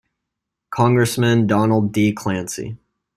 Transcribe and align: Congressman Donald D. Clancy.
Congressman 0.71 1.45
Donald 1.45 1.93
D. 1.93 2.11
Clancy. 2.11 2.75